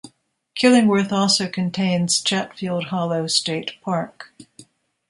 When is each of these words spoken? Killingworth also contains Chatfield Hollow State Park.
Killingworth 0.55 1.11
also 1.11 1.47
contains 1.47 2.21
Chatfield 2.21 2.85
Hollow 2.85 3.27
State 3.27 3.73
Park. 3.83 4.33